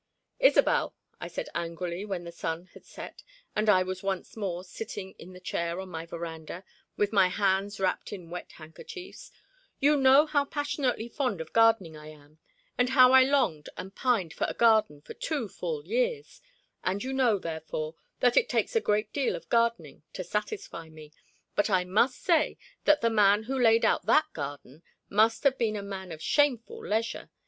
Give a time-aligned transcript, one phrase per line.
[0.43, 3.21] "Isobel," I said angrily, when the sun had set
[3.55, 6.63] and I was once more sitting in the chair on my veranda,
[6.97, 9.31] with my hands wrapped in wet handkerchiefs,
[9.79, 12.39] "you know how passionately fond of gardening I am,
[12.79, 16.41] and how I longed and pined for a garden for two full years,
[16.83, 21.13] and you know, therefore, that it takes a great deal of gardening to satisfy me;
[21.55, 25.75] but I must say that the man who laid out that garden must have been
[25.75, 27.29] a man of shameful leisure.